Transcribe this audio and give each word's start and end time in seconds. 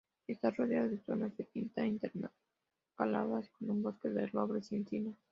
Está 0.25 0.49
rodeado 0.49 0.89
de 0.89 0.97
zonas 0.97 1.37
de 1.37 1.43
pinar 1.43 1.85
intercaladas 1.85 3.47
con 3.59 3.83
bosques 3.83 4.15
de 4.15 4.25
robles 4.25 4.71
y 4.71 4.77
encinas. 4.77 5.13